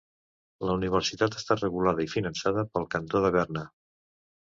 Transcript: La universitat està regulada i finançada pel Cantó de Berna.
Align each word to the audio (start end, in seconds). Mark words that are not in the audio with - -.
La 0.67 0.77
universitat 0.77 1.37
està 1.39 1.57
regulada 1.59 2.05
i 2.05 2.09
finançada 2.13 2.63
pel 2.71 2.87
Cantó 2.95 3.23
de 3.27 3.31
Berna. 3.37 3.65